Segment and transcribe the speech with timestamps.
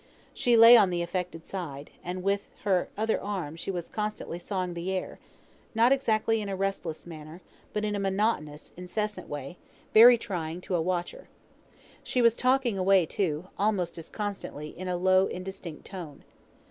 [0.33, 4.73] She lay on the affected side, and with her other arm she was constantly sawing
[4.73, 5.19] the air,
[5.75, 7.39] not exactly in a restless manner,
[7.71, 9.59] but in a monotonous, incessant way,
[9.93, 11.27] very trying to a watcher.
[12.03, 16.23] She was talking away, too, almost as constantly, in a low, indistinct tone.